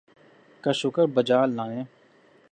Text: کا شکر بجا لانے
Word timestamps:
کا 0.63 0.71
شکر 0.79 1.05
بجا 1.15 1.39
لانے 1.45 1.81